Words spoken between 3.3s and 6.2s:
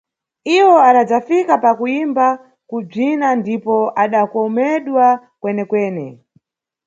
ndipo adakomedwa kwenekwene.